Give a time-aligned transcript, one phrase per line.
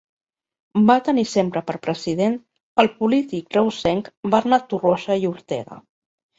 [0.87, 2.39] Va tenir sempre per president
[2.85, 5.83] el polític reusenc Bernat Torroja i Ortega.